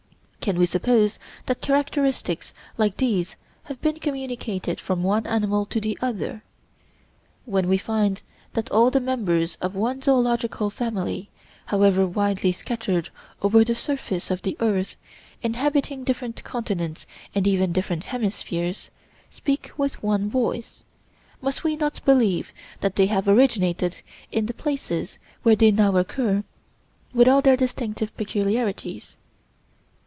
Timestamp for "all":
8.71-8.89, 27.27-27.43